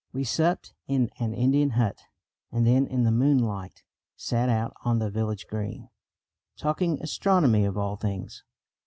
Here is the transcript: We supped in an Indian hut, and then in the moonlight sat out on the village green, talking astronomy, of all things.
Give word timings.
We 0.13 0.23
supped 0.23 0.73
in 0.87 1.11
an 1.19 1.35
Indian 1.35 1.69
hut, 1.77 1.99
and 2.51 2.65
then 2.65 2.87
in 2.87 3.03
the 3.03 3.11
moonlight 3.11 3.83
sat 4.15 4.49
out 4.49 4.73
on 4.83 4.97
the 4.97 5.11
village 5.11 5.45
green, 5.45 5.89
talking 6.57 6.99
astronomy, 7.03 7.65
of 7.65 7.77
all 7.77 7.97
things. 7.97 8.43